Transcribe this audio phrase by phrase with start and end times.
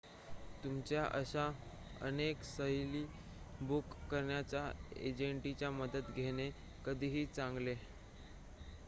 [0.63, 1.45] तुमच्या अशा
[2.01, 3.03] अनेक सहली
[3.61, 4.65] बुक करणाऱ्या
[5.01, 6.49] एजंटची मदत घेणे
[6.85, 7.75] कधीही चांगले